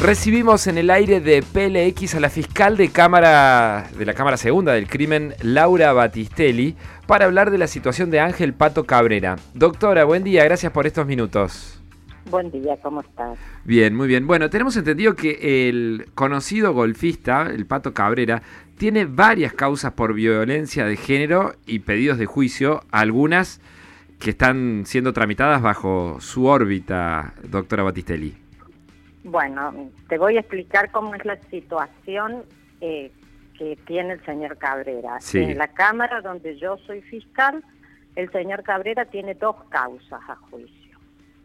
[0.00, 4.72] Recibimos en el aire de PLX a la fiscal de Cámara de la Cámara Segunda
[4.72, 6.76] del Crimen, Laura Batistelli,
[7.08, 9.36] para hablar de la situación de Ángel Pato Cabrera.
[9.54, 11.80] Doctora, buen día, gracias por estos minutos.
[12.30, 13.38] Buen día, ¿cómo estás?
[13.64, 14.28] Bien, muy bien.
[14.28, 18.42] Bueno, tenemos entendido que el conocido golfista, el Pato Cabrera,
[18.76, 23.60] tiene varias causas por violencia de género y pedidos de juicio, algunas
[24.20, 28.47] que están siendo tramitadas bajo su órbita, doctora Batistelli.
[29.30, 32.44] Bueno, te voy a explicar cómo es la situación
[32.80, 33.12] eh,
[33.58, 35.18] que tiene el señor Cabrera.
[35.34, 37.62] En la Cámara donde yo soy fiscal,
[38.16, 40.78] el señor Cabrera tiene dos causas a juicio.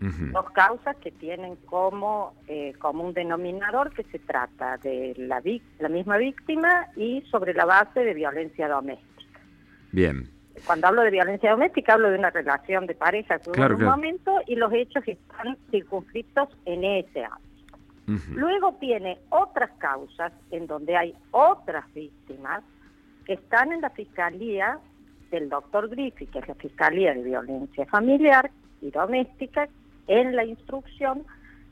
[0.00, 5.42] Dos causas que tienen como, eh, como un denominador que se trata de la,
[5.78, 9.40] la misma víctima y sobre la base de violencia doméstica.
[9.92, 10.26] Bien.
[10.66, 13.84] Cuando hablo de violencia doméstica hablo de una relación de pareja que hubo en un
[13.84, 17.49] momento y los hechos están circunscritos en ese ámbito.
[18.34, 22.62] Luego tiene otras causas en donde hay otras víctimas
[23.24, 24.78] que están en la Fiscalía
[25.30, 29.68] del doctor Griffith, que es la Fiscalía de Violencia Familiar y Doméstica,
[30.06, 31.24] en la instrucción,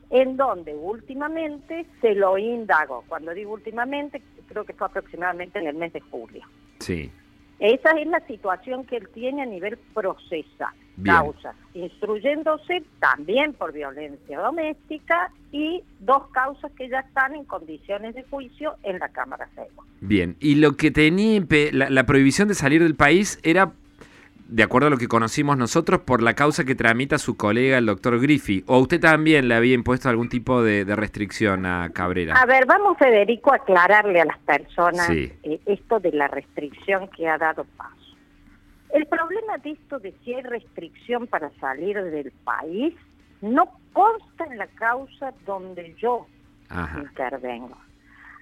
[0.09, 3.03] en donde últimamente se lo indagó.
[3.07, 6.43] Cuando digo últimamente, creo que fue aproximadamente en el mes de julio.
[6.79, 7.11] Sí.
[7.59, 10.73] Esa es la situación que él tiene a nivel procesal.
[11.03, 18.23] Causas, instruyéndose también por violencia doméstica y dos causas que ya están en condiciones de
[18.23, 19.83] juicio en la Cámara Segunda.
[20.01, 23.73] Bien, y lo que tenía la, la prohibición de salir del país era
[24.49, 27.85] de acuerdo a lo que conocimos nosotros, por la causa que tramita su colega, el
[27.85, 28.63] doctor Griffith.
[28.67, 32.35] ¿O usted también le había impuesto algún tipo de, restricción a Cabrera?
[32.35, 37.27] A ver, vamos, Federico, a aclararle a las personas eh, esto de la restricción que
[37.27, 37.98] ha dado paso.
[38.89, 42.95] El problema de esto de si hay restricción para salir del país
[43.41, 46.25] no consta en la causa donde yo
[46.97, 47.77] intervengo.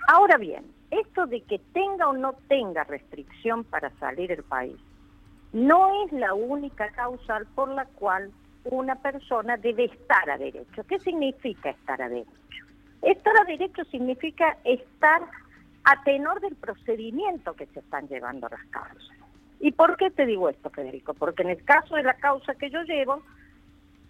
[0.07, 4.77] Ahora bien, esto de que tenga o no tenga restricción para salir del país
[5.53, 8.31] no es la única causal por la cual
[8.65, 10.83] una persona debe estar a derecho.
[10.87, 12.31] ¿Qué significa estar a derecho?
[13.01, 15.21] Estar a derecho significa estar
[15.83, 19.16] a tenor del procedimiento que se están llevando las causas.
[19.59, 21.13] ¿Y por qué te digo esto, Federico?
[21.13, 23.21] Porque en el caso de la causa que yo llevo,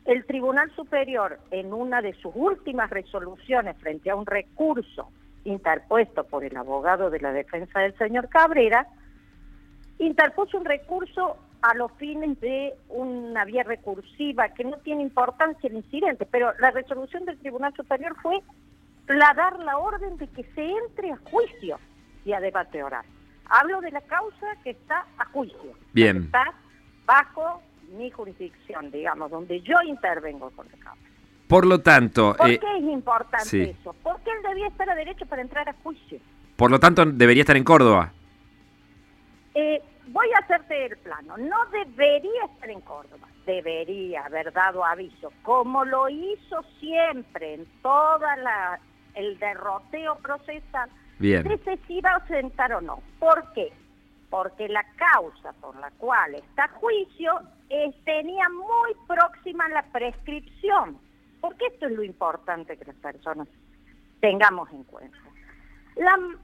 [0.06, 5.10] el Tribunal Superior, en una de sus últimas resoluciones frente a un recurso
[5.44, 8.88] interpuesto por el abogado de la defensa del señor Cabrera,
[10.00, 15.78] interpuso un recurso a los fines de una vía recursiva que no tiene importancia el
[15.78, 18.42] incidente, pero la resolución del Tribunal Superior fue
[19.08, 21.80] la dar la orden de que se entre a juicio
[22.26, 23.06] y a debate oral.
[23.50, 25.74] Hablo de la causa que está a juicio.
[25.94, 26.24] Bien.
[26.24, 26.54] está
[27.06, 27.62] bajo
[27.98, 31.02] mi jurisdicción, digamos, donde yo intervengo con la causa.
[31.48, 32.36] Por lo tanto...
[32.38, 33.96] ¿Por eh, qué es importante eso?
[34.04, 36.20] Porque él debía estar a derecho para entrar a juicio.
[36.58, 38.12] Por lo tanto, debería estar en Córdoba.
[39.56, 41.38] Eh, voy a hacerte el plano.
[41.38, 43.28] No debería estar en Córdoba.
[43.46, 48.80] Debería haber dado aviso, como lo hizo siempre en toda la
[49.18, 51.44] el derroteo procesal, Bien.
[51.44, 53.02] de si iba a sentar o no.
[53.20, 53.72] ¿Por qué?
[54.30, 57.40] Porque la causa por la cual está juicio
[58.04, 60.98] tenía muy próxima la prescripción.
[61.42, 63.48] Porque esto es lo importante que las personas
[64.20, 65.18] tengamos en cuenta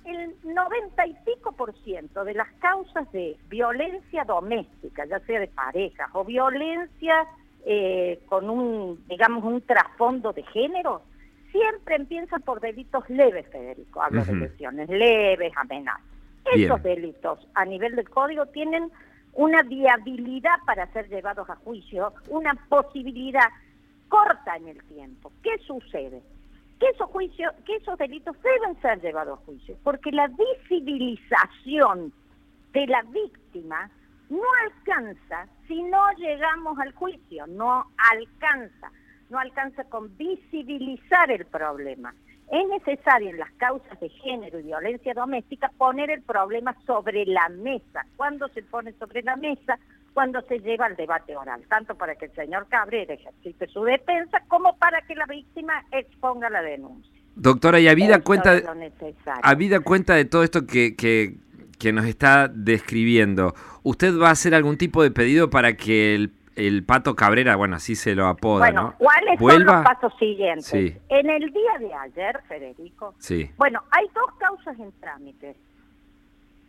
[0.06, 5.47] el 90 y pico por ciento de las causas de violencia doméstica, ya sea de
[5.47, 7.25] parejas o violencia
[7.66, 11.01] eh, con un, digamos, un trasfondo de género,
[11.53, 14.02] siempre empiezan por delitos leves, Federico.
[14.02, 16.03] Hablo de lesiones leves, amenazas.
[16.53, 18.91] Esos delitos a nivel del código tienen
[19.31, 23.47] una viabilidad para ser llevados a juicio, una posibilidad
[24.09, 25.31] corta en el tiempo.
[25.42, 26.22] ¿Qué sucede?
[26.80, 32.12] que esos juicios, que esos delitos deben ser llevados a juicio, porque la visibilización
[32.74, 33.90] de la víctima
[34.30, 38.92] no alcanza si no llegamos al juicio, no alcanza,
[39.33, 42.13] no alcanza con visibilizar el problema.
[42.51, 47.50] Es necesario en las causas de género y violencia doméstica poner el problema sobre la
[47.50, 48.06] mesa.
[48.15, 49.77] ¿Cuándo se pone sobre la mesa?
[50.13, 54.44] cuando se lleva al debate oral, tanto para que el señor Cabrera ejercite su defensa
[54.47, 57.12] como para que la víctima exponga la denuncia.
[57.36, 58.62] Doctora, y habida cuenta, de,
[59.83, 61.38] cuenta de todo esto que, que,
[61.79, 66.31] que, nos está describiendo, ¿usted va a hacer algún tipo de pedido para que el,
[66.55, 70.73] el Pato Cabrera, bueno, así se lo apoda, bueno, ¿cuáles son los pasos siguientes?
[71.09, 73.51] En el día de ayer, Federico, sí.
[73.57, 75.55] bueno, hay dos causas en trámite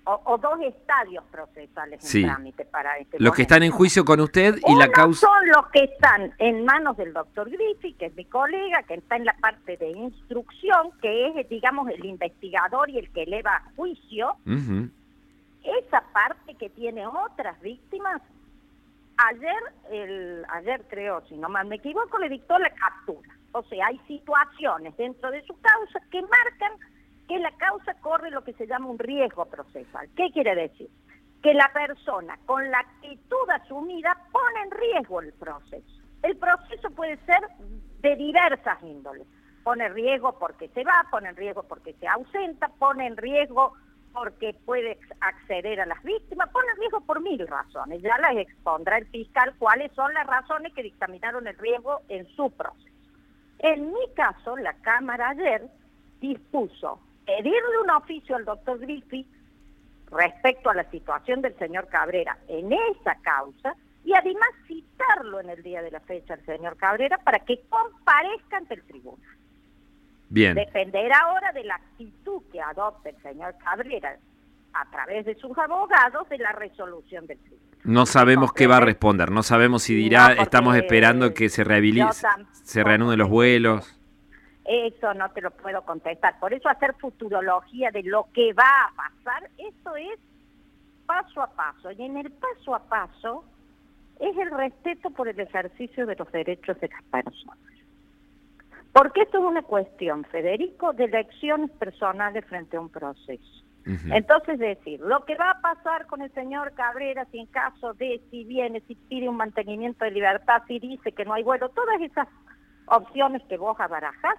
[0.05, 4.57] o, dos estadios procesales en trámite para este Los que están en juicio con usted
[4.67, 5.27] y la causa...
[5.27, 9.17] son los que están en manos del doctor Griffith, que es mi colega, que está
[9.17, 13.63] en la parte de instrucción, que es, digamos, el investigador y el que eleva a
[13.77, 14.37] juicio.
[15.63, 18.21] Esa parte que tiene otras víctimas,
[19.17, 23.29] ayer, el, ayer creo, si no mal me equivoco, le dictó la captura.
[23.53, 26.73] O sea, hay situaciones dentro de su causa que marcan
[27.29, 30.09] que la causa corre lo que se llama un riesgo procesal.
[30.17, 30.89] ¿Qué quiere decir?
[31.43, 36.03] Que la persona con la actitud asumida pone en riesgo el proceso.
[36.23, 37.41] El proceso puede ser
[38.01, 39.27] de diversas índoles.
[39.63, 43.75] Pone en riesgo porque se va, pone en riesgo porque se ausenta, pone en riesgo
[44.15, 48.01] porque puede acceder a las víctimas, pone riesgo por mil razones.
[48.01, 52.51] Ya las expondrá el fiscal cuáles son las razones que dictaminaron el riesgo en su
[52.53, 52.89] proceso.
[53.59, 55.67] En mi caso, la Cámara ayer
[56.21, 59.27] dispuso pedirle un oficio al doctor Griffith
[60.11, 63.75] respecto a la situación del señor Cabrera en esa causa
[64.05, 68.59] y además citarlo en el día de la fecha al señor Cabrera para que comparezca
[68.59, 69.37] ante el tribunal.
[70.29, 70.55] Bien.
[70.55, 74.17] Dependerá ahora de la actitud que adopte el señor Cabrera
[74.73, 77.65] a través de sus abogados de la resolución del tribunal.
[77.85, 82.09] No sabemos qué va a responder, no sabemos si dirá, estamos esperando que se rehabilite,
[82.53, 84.01] se reanuden los vuelos.
[84.65, 86.41] Eso no te lo puedo contestar.
[86.41, 90.19] Por eso hacer futurología de lo que va a pasar, eso es
[91.05, 91.91] paso a paso.
[91.93, 93.45] Y en el paso a paso
[94.19, 97.74] es el respeto por el ejercicio de los derechos de las personas.
[98.95, 103.65] Porque esto es una cuestión, Federico, de elecciones personales frente a un proceso.
[103.87, 108.23] Entonces, decir, lo que va a pasar con el señor Cabrera si en caso de,
[108.31, 112.01] si viene, si pide un mantenimiento de libertad, si dice que no hay vuelo, todas
[112.01, 112.29] esas
[112.87, 114.39] opciones que vos abarajás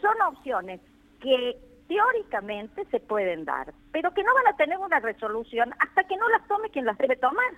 [0.00, 0.80] son opciones
[1.20, 1.56] que
[1.86, 6.28] teóricamente se pueden dar, pero que no van a tener una resolución hasta que no
[6.30, 7.52] las tome quien las debe tomar,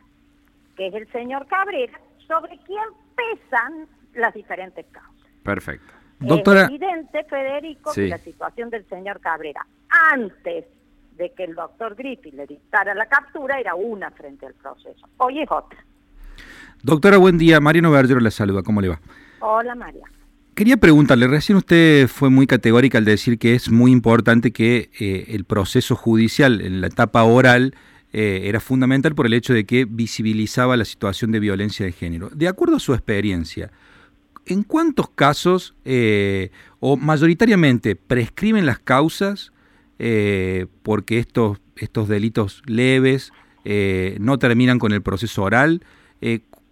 [0.76, 2.84] que es el señor Cabrera, sobre quién
[3.16, 5.30] pesan las diferentes causas.
[5.42, 6.03] Perfecto.
[6.20, 6.62] Doctora...
[6.62, 9.66] Es evidente, Federico, que la situación del señor Cabrera
[10.12, 10.64] antes
[11.16, 15.08] de que el doctor Griffith le dictara la captura era una frente al proceso.
[15.18, 15.78] Hoy es otra.
[16.82, 17.60] Doctora, buen día.
[17.60, 18.62] Mariano Bergero le saluda.
[18.62, 19.00] ¿Cómo le va?
[19.40, 20.04] Hola, María.
[20.54, 25.26] Quería preguntarle, recién usted fue muy categórica al decir que es muy importante que eh,
[25.30, 27.74] el proceso judicial en la etapa oral
[28.12, 32.30] eh, era fundamental por el hecho de que visibilizaba la situación de violencia de género.
[32.30, 33.72] De acuerdo a su experiencia,
[34.46, 36.50] ¿en cuántos casos eh,
[36.80, 39.52] o mayoritariamente prescriben las causas
[40.82, 43.32] porque estos, estos delitos leves
[44.20, 45.82] no terminan con el proceso oral?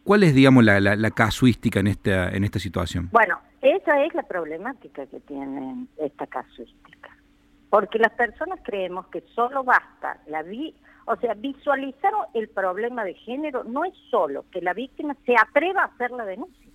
[0.04, 3.08] ¿Cuál es, digamos, la, la, casuística en esta, en esta situación?
[3.12, 7.16] Bueno, esa es la problemática que tiene esta casuística.
[7.70, 10.74] Porque las personas creemos que solo basta la vi
[11.04, 15.82] o sea, visualizar el problema de género no es solo que la víctima se atreva
[15.82, 16.68] a hacer la denuncia.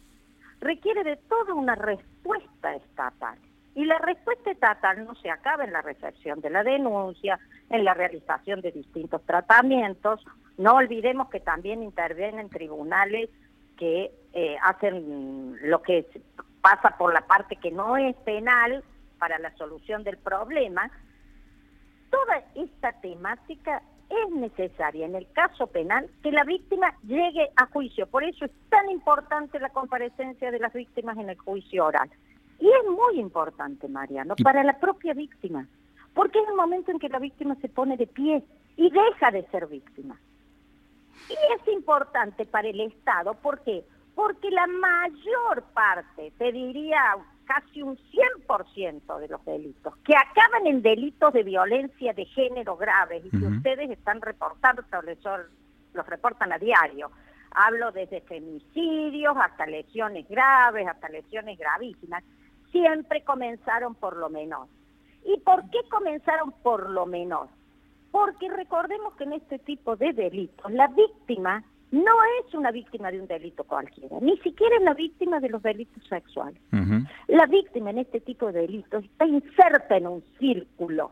[0.60, 3.38] Requiere de toda una respuesta estatal.
[3.76, 7.40] Y la respuesta estatal no se acaba en la recepción de la denuncia,
[7.70, 10.24] en la realización de distintos tratamientos.
[10.58, 13.30] No olvidemos que también intervienen tribunales
[13.78, 16.08] que eh, hacen lo que
[16.62, 18.84] pasa por la parte que no es penal
[19.20, 20.90] para la solución del problema,
[22.10, 28.08] toda esta temática es necesaria en el caso penal que la víctima llegue a juicio.
[28.08, 32.10] Por eso es tan importante la comparecencia de las víctimas en el juicio oral.
[32.60, 35.68] Y es muy importante, Mariano, para la propia víctima,
[36.14, 38.44] porque es el momento en que la víctima se pone de pie
[38.76, 40.20] y deja de ser víctima.
[41.30, 43.84] Y es importante para el Estado, ¿por qué?
[44.18, 47.00] porque la mayor parte, te diría
[47.46, 47.96] casi un
[48.48, 53.46] 100% de los delitos, que acaban en delitos de violencia de género graves y que
[53.46, 54.84] ustedes están reportando,
[55.94, 57.12] los reportan a diario.
[57.52, 62.24] Hablo desde femicidios hasta lesiones graves, hasta lesiones gravísimas.
[62.72, 64.68] Siempre comenzaron por lo menor.
[65.26, 67.48] ¿Y por qué comenzaron por lo menor?
[68.12, 73.22] Porque recordemos que en este tipo de delitos la víctima no es una víctima de
[73.22, 76.62] un delito cualquiera, ni siquiera es la víctima de los delitos sexuales.
[77.28, 81.12] La víctima en este tipo de delitos está inserta en un círculo.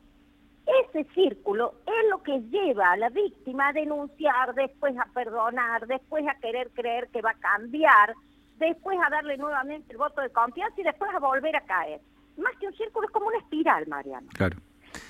[0.89, 6.25] Ese círculo es lo que lleva a la víctima a denunciar, después a perdonar, después
[6.27, 8.15] a querer creer que va a cambiar,
[8.57, 12.01] después a darle nuevamente el voto de confianza y después a volver a caer.
[12.37, 14.27] Más que un círculo es como una espiral, Mariano.
[14.33, 14.57] Claro.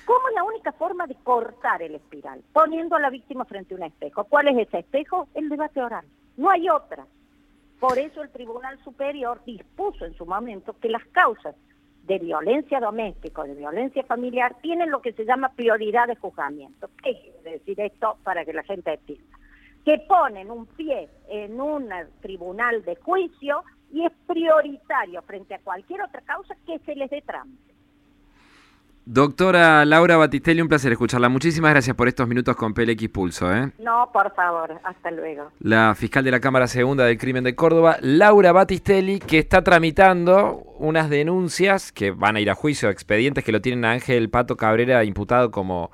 [0.04, 2.42] ¿Cómo es la única forma de cortar el espiral?
[2.52, 4.24] Poniendo a la víctima frente a un espejo.
[4.24, 5.28] ¿Cuál es ese espejo?
[5.34, 6.06] El debate oral.
[6.36, 7.06] No hay otra.
[7.80, 11.54] Por eso el Tribunal Superior dispuso en su momento que las causas
[12.04, 16.88] de violencia doméstica de violencia familiar tienen lo que se llama prioridad de juzgamiento.
[17.02, 19.36] ¿Qué quiere decir esto para que la gente entienda?
[19.84, 21.90] Que ponen un pie en un
[22.20, 23.62] tribunal de juicio
[23.92, 27.75] y es prioritario frente a cualquier otra causa que se les dé trámite.
[29.08, 31.28] Doctora Laura Batistelli, un placer escucharla.
[31.28, 33.54] Muchísimas gracias por estos minutos con PLX Pulso.
[33.54, 33.70] ¿eh?
[33.78, 35.52] No, por favor, hasta luego.
[35.60, 40.64] La fiscal de la Cámara Segunda del Crimen de Córdoba, Laura Batistelli, que está tramitando
[40.80, 44.56] unas denuncias que van a ir a juicio, expedientes que lo tienen a Ángel Pato
[44.56, 45.92] Cabrera imputado como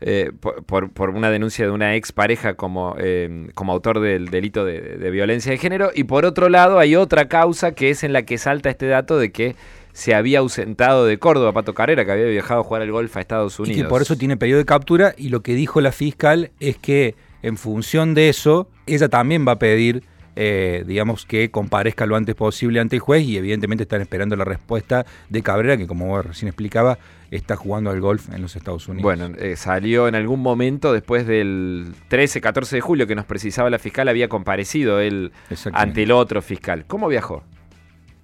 [0.00, 0.32] eh,
[0.64, 5.52] por, una denuncia de una expareja como, eh, como autor del delito de, de violencia
[5.52, 5.90] de género.
[5.94, 9.18] Y por otro lado, hay otra causa que es en la que salta este dato
[9.18, 9.54] de que
[9.98, 13.20] se había ausentado de Córdoba, Pato Carrera, que había viajado a jugar al golf a
[13.20, 13.78] Estados Unidos.
[13.78, 16.76] Y que por eso tiene pedido de captura y lo que dijo la fiscal es
[16.76, 20.04] que en función de eso, ella también va a pedir,
[20.36, 24.44] eh, digamos, que comparezca lo antes posible ante el juez y evidentemente están esperando la
[24.44, 26.96] respuesta de Cabrera, que como recién explicaba,
[27.32, 29.02] está jugando al golf en los Estados Unidos.
[29.02, 33.80] Bueno, eh, salió en algún momento después del 13-14 de julio que nos precisaba la
[33.80, 35.32] fiscal, había comparecido él
[35.72, 36.84] ante el otro fiscal.
[36.86, 37.42] ¿Cómo viajó?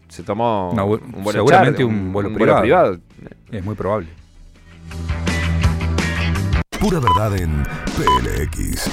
[0.09, 2.99] Se tomó un vuelo seguramente un, vuelo, privado.
[3.51, 4.09] Es muy probable.
[6.81, 7.63] Pura verdad en
[7.97, 8.91] PLX.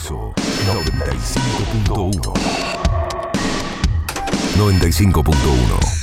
[0.00, 0.32] Pulso
[0.64, 2.32] 95.1.
[4.56, 5.95] 95.1.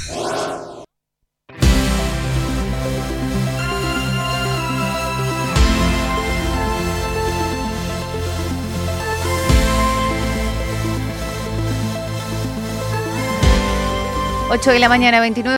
[14.53, 15.51] 8 de la mañana, 29.